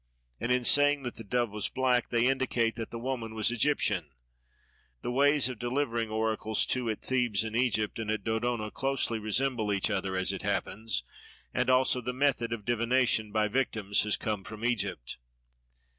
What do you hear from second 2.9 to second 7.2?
woman was Egyptian. The ways of delivering oracles too at